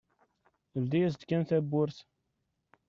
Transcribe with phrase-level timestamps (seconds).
[0.81, 1.97] Ldi-yas-d kan tawwurt.